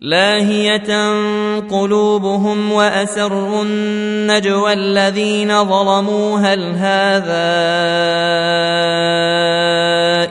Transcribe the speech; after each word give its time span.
لاهية 0.00 1.10
قلوبهم 1.60 2.72
وأسروا 2.72 3.62
النجوى 3.62 4.72
الذين 4.72 5.64
ظلموا 5.64 6.38
هل 6.38 6.74
هذا 6.74 7.46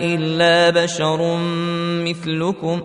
إلا 0.02 0.70
بشر 0.84 1.38
مثلكم 2.06 2.82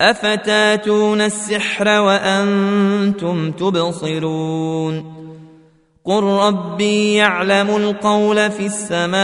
أفتاتون 0.00 1.20
السحر 1.20 1.88
وأنتم 1.88 3.52
تبصرون 3.52 5.16
قل 6.04 6.22
ربي 6.22 7.14
يعلم 7.14 7.76
القول 7.76 8.50
في 8.50 8.66
السماء 8.66 9.16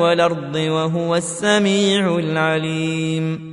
والأرض 0.00 0.56
وهو 0.56 1.16
السميع 1.16 2.18
العليم 2.18 3.52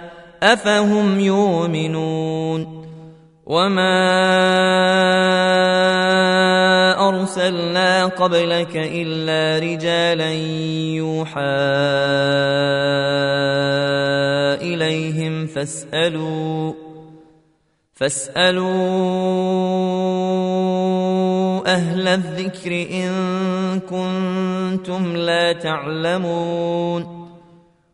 أفهم 0.43 1.19
يؤمنون 1.19 2.81
وما 3.45 4.01
أرسلنا 7.09 8.05
قبلك 8.05 8.75
إلا 8.75 9.59
رجالا 9.65 10.33
يوحى 10.97 11.41
إليهم 14.61 15.47
فاسألوا 15.47 16.73
فاسألوا 17.93 18.71
أهل 21.73 22.07
الذكر 22.07 22.71
إن 22.71 23.11
كنتم 23.79 25.15
لا 25.15 25.53
تعلمون 25.53 27.20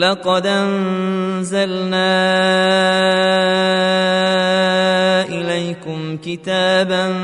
لقد 0.00 0.46
أنزلنا 0.46 1.96
إليكم 5.28 6.16
كتابا 6.16 7.14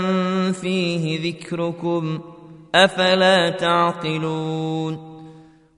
فيه 0.53 1.31
ذكركم 1.31 2.21
أفلا 2.75 3.51
تعقلون؟ 3.51 5.11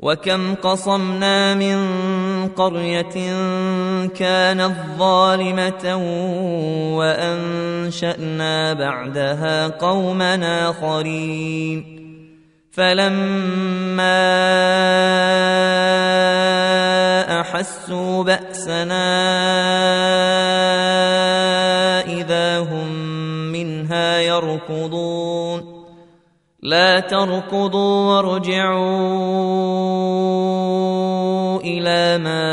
وكم 0.01 0.55
قصمنا 0.55 1.55
من 1.55 1.79
قرية 2.49 3.33
كانت 4.07 4.75
ظالمة 4.99 5.97
وأنشأنا 6.99 8.73
بعدها 8.73 9.69
قوما 9.69 10.71
آخرين. 10.71 12.03
فلما 12.73 14.23
احسوا 17.63 18.23
بأسنا 18.23 19.09
إذا 22.07 22.59
هم 22.59 22.89
منها 23.53 24.19
يركضون. 24.19 25.83
لا 26.63 27.01
تركضوا 27.01 28.17
وارجعوا 28.17 28.81
إلى 31.61 32.19
ما 32.19 32.53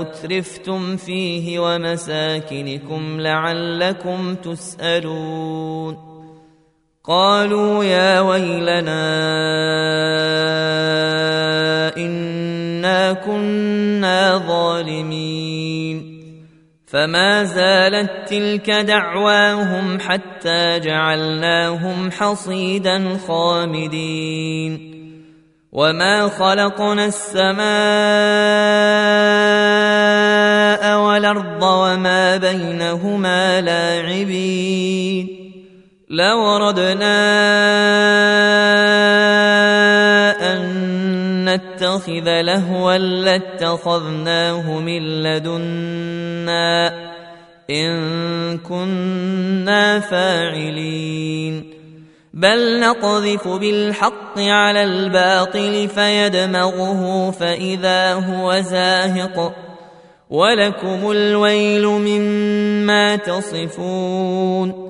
أترفتم 0.00 0.96
فيه 0.96 1.58
ومساكنكم 1.58 3.20
لعلكم 3.20 4.34
تسألون. 4.34 6.09
قالوا 7.10 7.84
يا 7.84 8.20
ويلنا 8.20 9.02
إنا 11.96 13.12
كنا 13.12 14.38
ظالمين. 14.38 16.20
فما 16.86 17.44
زالت 17.44 18.10
تلك 18.28 18.70
دعواهم 18.70 20.00
حتى 20.00 20.78
جعلناهم 20.78 22.10
حصيدا 22.10 23.18
خامدين. 23.28 24.90
وما 25.72 26.28
خلقنا 26.28 27.06
السماء 27.06 27.60
والأرض 30.98 31.62
وما 31.62 32.36
بينهما 32.36 33.60
لاعبين. 33.60 35.39
لوردنا 36.10 37.20
ان 40.52 41.44
نتخذ 41.44 42.40
لهوا 42.40 42.98
لاتخذناه 42.98 44.78
من 44.78 45.22
لدنا 45.22 46.92
ان 47.70 48.58
كنا 48.58 50.00
فاعلين 50.00 51.70
بل 52.34 52.80
نقذف 52.80 53.48
بالحق 53.48 54.38
على 54.38 54.84
الباطل 54.84 55.88
فيدمغه 55.88 57.30
فاذا 57.30 58.14
هو 58.14 58.60
زاهق 58.60 59.54
ولكم 60.30 61.10
الويل 61.10 61.86
مما 61.86 63.16
تصفون 63.16 64.89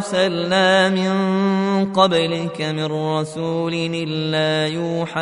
أرسلنا 0.00 0.88
من 0.88 1.12
قبلك 1.92 2.62
من 2.62 2.84
رسول 2.84 3.74
إلا 3.74 4.72
يوحى 4.72 5.20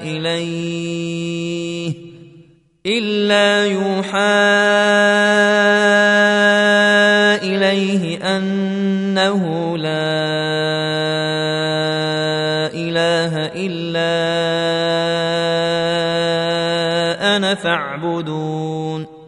إليه 0.00 1.92
إلا 2.86 3.66
يوحى 3.66 4.18
إليه 7.44 8.36
أنه 8.36 9.42
لا 9.76 9.92
إله 12.72 13.32
إلا 13.52 14.12
فاعبدون. 17.54 19.21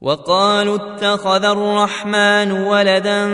وقالوا 0.00 0.76
اتخذ 0.76 1.44
الرحمن 1.44 2.52
ولدا 2.52 3.30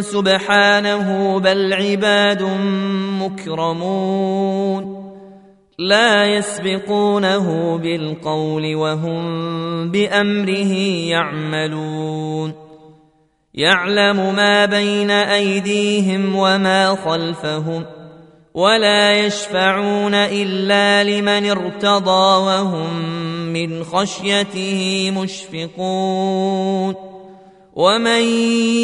سبحانه 0.00 1.38
بل 1.38 1.72
عباد 1.72 2.42
مكرمون 3.20 4.98
لا 5.78 6.24
يسبقونه 6.24 7.78
بالقول 7.78 8.74
وهم 8.74 9.20
بأمره 9.90 10.72
يعملون 11.08 12.52
يعلم 13.54 14.34
ما 14.34 14.64
بين 14.64 15.10
أيديهم 15.10 16.36
وما 16.36 16.94
خلفهم 16.94 17.84
ولا 18.58 19.26
يشفعون 19.26 20.14
إلا 20.14 21.04
لمن 21.04 21.50
ارتضى 21.50 22.44
وهم 22.46 22.94
من 23.52 23.84
خشيته 23.84 25.10
مشفقون 25.14 26.94
ومن 27.74 28.22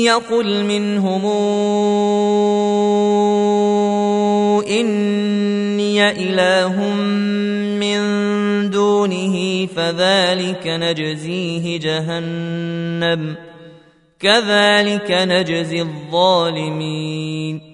يقل 0.07 0.65
منهم 0.65 1.25
إني 4.63 6.11
إله 6.11 6.95
من 7.83 8.01
دونه 8.71 9.67
فذلك 9.67 10.67
نجزيه 10.67 11.79
جهنم 11.79 13.37
كذلك 14.21 15.11
نجزي 15.11 15.83
الظالمين 15.83 17.74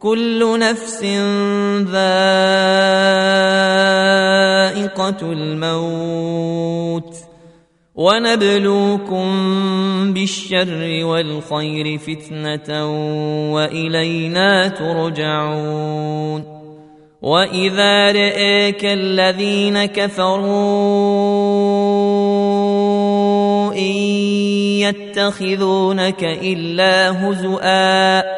كل 0.00 0.58
نفس 0.58 1.04
ذائقة 1.90 2.52
الموت 5.32 7.14
ونبلوكم 7.94 9.24
بالشر 10.12 11.04
والخير 11.04 11.98
فتنة 11.98 12.90
وإلينا 13.54 14.68
ترجعون 14.68 16.58
وإذا 17.22 18.12
رآك 18.12 18.84
الذين 18.84 19.84
كفروا 19.84 20.38
إن 23.72 23.96
يتخذونك 24.86 26.24
إلا 26.24 27.10
هزؤا 27.10 28.37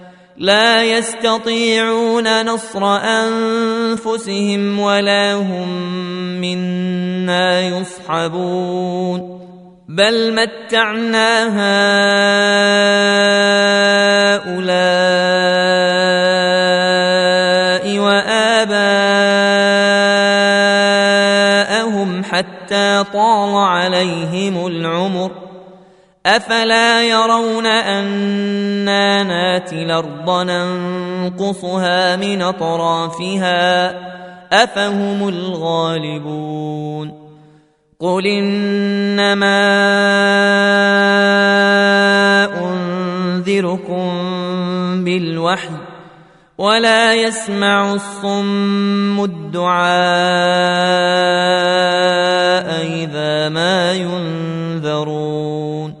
لا 0.41 0.83
يستطيعون 0.83 2.45
نصر 2.45 2.95
أنفسهم 2.97 4.79
ولا 4.79 5.33
هم 5.33 5.69
منا 6.41 7.61
يصحبون 7.61 9.41
بل 9.89 10.33
متعنا 10.33 11.47
هؤلاء 14.41 14.61
وآباءهم 17.99 19.03
حتى 22.23 23.03
طال 23.13 23.55
عليهم 23.55 24.67
العمر 24.67 25.40
أفلا 26.25 27.03
يرون 27.03 27.65
أنا 27.65 29.23
ناتي 29.23 29.83
الأرض 29.83 30.29
ننقصها 30.29 32.15
من 32.15 32.41
أطرافها 32.41 33.89
أفهم 34.63 35.27
الغالبون 35.27 37.21
قل 37.99 38.27
إنما 38.27 39.61
أنذركم 42.61 44.11
بالوحي 45.03 45.69
ولا 46.57 47.13
يسمع 47.13 47.93
الصم 47.93 49.23
الدعاء 49.23 49.81
إذا 52.85 53.49
ما 53.49 53.93
ينذرون 53.93 56.00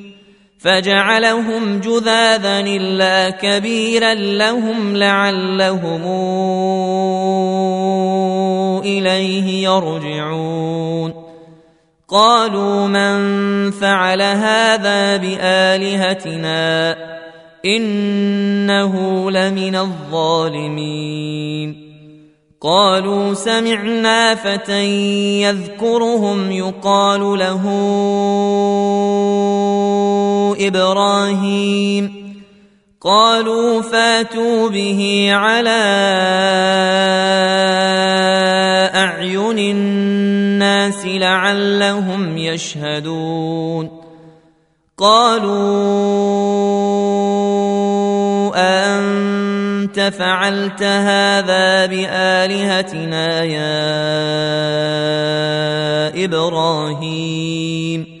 فجعلهم 0.61 1.79
جذاذا 1.79 2.59
إلا 2.59 3.29
كبيرا 3.29 4.13
لهم 4.13 4.95
لعلهم 4.95 6.01
إليه 8.85 9.63
يرجعون. 9.63 11.13
قالوا 12.09 12.87
من 12.87 13.71
فعل 13.71 14.21
هذا 14.21 15.17
بآلهتنا 15.17 16.95
إنه 17.65 18.95
لمن 19.31 19.75
الظالمين. 19.75 21.21
قالوا 22.61 23.33
سمعنا 23.33 24.35
فتى 24.35 24.85
يذكرهم 25.41 26.51
يقال 26.51 27.39
له 27.39 27.63
إبراهيم 30.59 32.21
قالوا 33.01 33.81
فاتوا 33.81 34.69
به 34.69 35.29
على 35.31 35.81
أعين 38.95 39.59
الناس 39.59 41.05
لعلهم 41.05 42.37
يشهدون 42.37 44.01
قالوا 44.97 45.51
أأنت 48.55 49.99
فعلت 49.99 50.83
هذا 50.83 51.85
بآلهتنا 51.85 53.43
يا 53.43 53.81
إبراهيم 56.25 58.20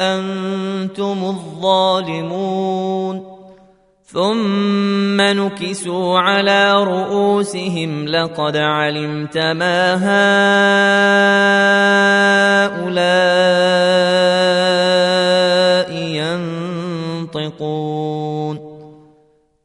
أنتم 0.00 1.24
الظالمون 1.24 2.60
ثم 4.04 5.20
نكسوا 5.20 6.18
على 6.18 6.84
رؤوسهم 6.84 8.08
لقد 8.08 8.56
علمت 8.56 9.38
ما 9.38 9.94
هؤلاء 12.74 13.10
ينطقون 17.34 17.99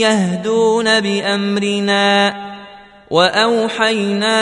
يهدون 0.00 1.00
بأمرنا 1.00 2.34
وأوحينا 3.10 4.40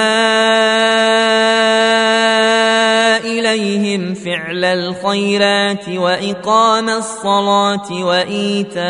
إليهم 3.16 4.14
فعل 4.14 4.64
الخيرات 4.64 5.88
وإقام 5.88 6.88
الصلاة 6.88 7.92
وإيتاء 7.92 8.82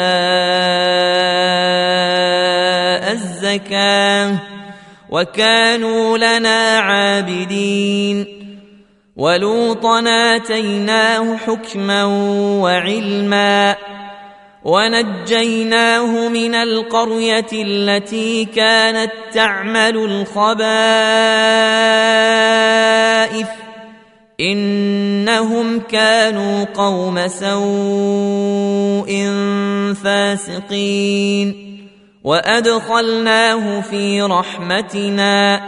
الزكاة 3.12 4.38
وكانوا 5.10 6.18
لنا 6.18 6.78
عابدين 6.78 8.26
ولوطا 9.16 10.04
آتيناه 10.36 11.36
حكما 11.36 12.04
وعلما 12.62 13.76
ونجيناه 14.64 16.28
من 16.28 16.54
القرية 16.54 17.46
التي 17.52 18.44
كانت 18.44 19.10
تعمل 19.32 19.96
الخبائث 19.96 20.62
إنهم 24.40 25.80
كانوا 25.80 26.64
قوم 26.64 27.28
سوء 27.28 29.12
فاسقين 30.04 31.72
وأدخلناه 32.24 33.80
في 33.80 34.22
رحمتنا 34.22 35.60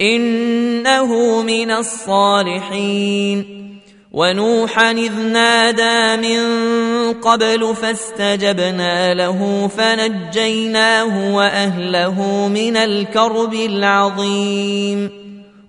إنه 0.00 1.42
من 1.42 1.70
الصالحين 1.70 3.63
ونوحا 4.14 4.90
إذ 4.90 5.12
نادى 5.12 6.28
من 6.28 6.42
قبل 7.12 7.74
فاستجبنا 7.76 9.14
له 9.14 9.70
فنجيناه 9.76 11.34
وأهله 11.34 12.48
من 12.48 12.76
الكرب 12.76 13.54
العظيم 13.54 15.10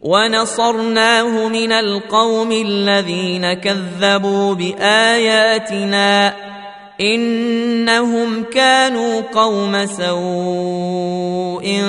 ونصرناه 0.01 1.47
من 1.47 1.71
القوم 1.71 2.51
الذين 2.51 3.53
كذبوا 3.53 4.53
بآياتنا 4.53 6.34
إنهم 7.01 8.43
كانوا 8.43 9.21
قوم 9.21 9.86
سوء 9.86 11.81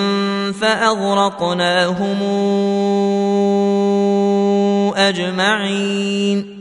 فأغرقناهم 0.60 2.22
أجمعين. 4.96 6.56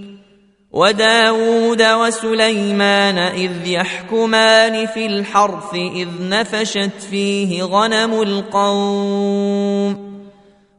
وداود 0.75 1.81
وسليمان 1.81 3.17
إذ 3.17 3.67
يحكمان 3.67 4.86
في 4.86 5.05
الحرث 5.05 5.73
إذ 5.73 6.08
نفشت 6.19 6.91
فيه 7.12 7.63
غنم 7.63 8.21
القوم 8.21 10.15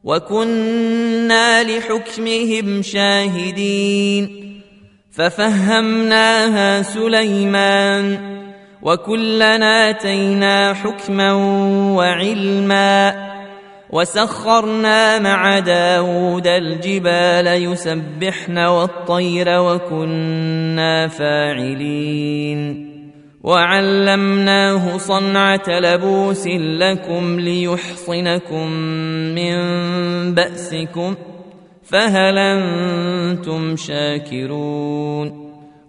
وكنا 0.04 1.62
لحكمهم 1.62 2.82
شاهدين. 2.82 4.45
ففهمناها 5.16 6.82
سليمان 6.82 8.18
وكلنا 8.82 9.90
آتينا 9.90 10.74
حكما 10.74 11.32
وعلما 11.96 13.26
وسخرنا 13.90 15.18
مع 15.18 15.58
داود 15.58 16.46
الجبال 16.46 17.46
يسبحن 17.46 18.58
والطير 18.58 19.46
وكنا 19.48 21.08
فاعلين 21.08 22.86
وعلمناه 23.42 24.98
صنعة 24.98 25.68
لبوس 25.68 26.46
لكم 26.80 27.40
ليحصنكم 27.40 28.70
من 29.34 29.54
بأسكم 30.34 31.14
فهل 31.88 32.38
أنتم 32.38 33.76
شاكرون؟ 33.76 35.46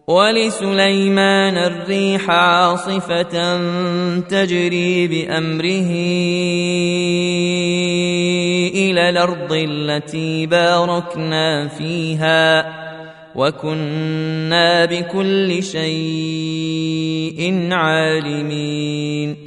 ولسليمان 0.07 1.57
الريح 1.57 2.29
عاصفة 2.29 3.57
تجري 4.19 5.07
بأمره 5.07 5.91
إلى 8.73 9.09
الأرض 9.09 9.53
التي 9.53 10.45
باركنا 10.45 11.67
فيها 11.67 12.65
وكنا 13.35 14.85
بكل 14.85 15.63
شيء 15.63 16.87
عالمين. 17.71 19.46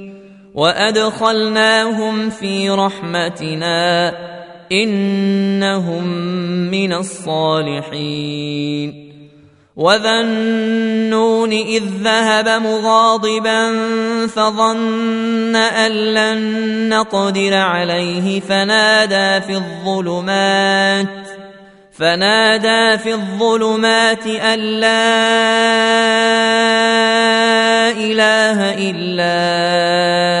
وادخلناهم 0.55 2.29
في 2.29 2.69
رحمتنا 2.69 4.13
انهم 4.71 6.07
من 6.71 6.93
الصالحين 6.93 8.31
وذا 9.75 10.21
النون 10.21 11.51
اذ 11.51 11.83
ذهب 12.03 12.49
مغاضبا 12.63 13.77
فظن 14.27 15.55
ان 15.55 15.91
لن 15.91 16.89
نقدر 16.89 17.53
عليه 17.53 18.39
فنادى 18.39 19.45
في 19.45 19.53
الظلمات 19.53 21.07
فنادى 21.91 22.97
في 22.97 23.13
الظلمات 23.13 24.27
ان 24.27 24.59
لا 24.59 25.11
اله 27.91 28.73
الا 28.89 30.40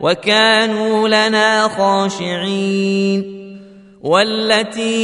وكانوا 0.00 1.08
لنا 1.08 1.68
خاشعين 1.68 3.34
والتي 4.02 4.94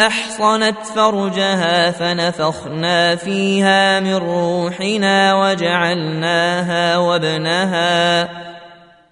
أحصنت 0.00 0.76
فرجها 0.94 1.90
فنفخنا 1.90 3.16
فيها 3.16 4.00
من 4.00 4.14
روحنا 4.14 5.34
وجعلناها 5.34 6.98
وابنها 6.98 8.28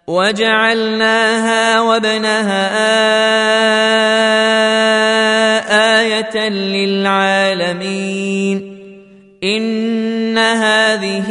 وجعلناها 0.07 1.81
وابنها 1.81 2.65
آية 6.01 6.49
للعالمين 6.49 7.95
إن 9.45 10.39
هذه 10.39 11.31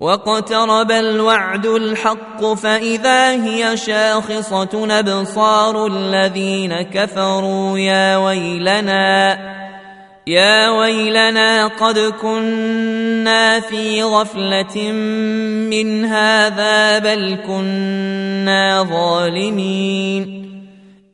واقترب 0.00 0.90
الوعد 0.90 1.66
الحق 1.66 2.54
فإذا 2.54 3.30
هي 3.30 3.76
شاخصة 3.76 4.86
أبصار 4.98 5.86
الذين 5.86 6.82
كفروا 6.82 7.78
يا 7.78 8.16
ويلنا 8.16 9.38
يا 10.26 10.70
ويلنا 10.70 11.66
قد 11.66 11.98
كنا 11.98 13.60
في 13.60 14.02
غفلة 14.02 14.92
من 15.70 16.04
هذا 16.04 16.98
بل 16.98 17.38
كنا 17.46 18.82
ظالمين. 18.82 20.38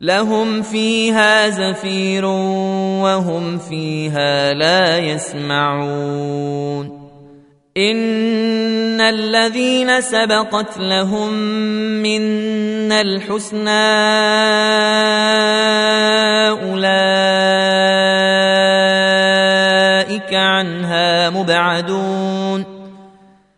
لهم 0.00 0.62
فيها 0.62 1.48
زفير 1.48 2.24
وهم 3.04 3.58
فيها 3.58 4.54
لا 4.54 4.98
يسمعون. 4.98 6.98
إن 7.76 9.00
الذين 9.00 10.00
سبقت 10.00 10.78
لهم 10.78 11.32
منا 12.02 13.00
الحسنى 13.00 13.88
أولئك 16.58 17.14
عنها 20.34 21.30
مبعدون. 21.30 22.77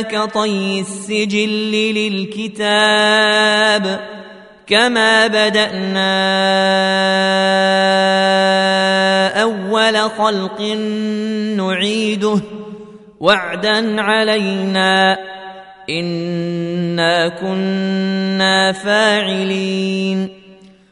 كطي 0.00 0.80
السجل 0.80 1.72
للكتاب 1.94 4.00
كما 4.66 5.26
بدأنا 5.26 6.08
أول 9.42 9.96
خلق 10.10 10.60
نعيده 11.56 12.40
وعدا 13.20 14.02
علينا 14.02 15.18
إنا 15.90 17.28
كنا 17.28 18.72
فاعلين 18.72 20.37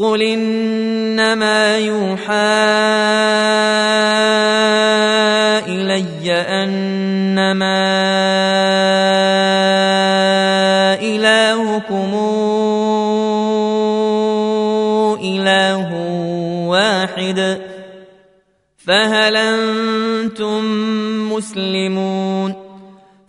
قل 0.00 0.22
انما 0.22 1.78
يوحى 1.78 2.32
الي 5.68 6.32
انما 6.32 7.84
الهكم 11.04 12.12
اله 15.20 15.90
واحد 16.68 17.60
فهل 18.76 19.36
أنتم 19.36 20.64
مسلمون 21.32 22.59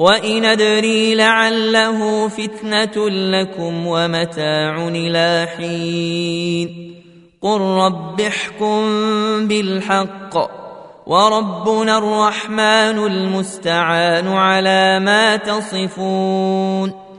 وان 0.00 0.44
ادري 0.44 1.14
لعله 1.14 2.28
فتنه 2.28 3.08
لكم 3.10 3.86
ومتاع 3.86 4.88
إلى 4.88 5.48
حين 5.56 6.94
قل 7.42 7.60
رب 7.60 8.20
احكم 8.20 8.82
بالحق 9.48 10.36
وربنا 11.06 11.98
الرحمن 11.98 12.98
المستعان 13.06 14.28
على 14.28 15.00
ما 15.00 15.36
تصفون 15.36 17.09